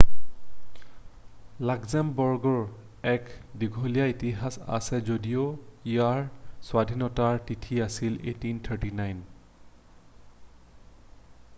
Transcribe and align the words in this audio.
লাক্সেমবাৰ্গৰ 1.71 2.55
এক 3.11 3.27
দীঘলীয়া 3.63 4.07
ইতিহাস 4.13 4.57
আছে 4.79 5.01
যদিও 5.11 5.45
ইয়াৰ 5.91 6.25
স্বাধীনতাৰ 6.71 7.39
তিথি 7.51 7.79
আছিল 7.89 8.17
1839 8.33 9.23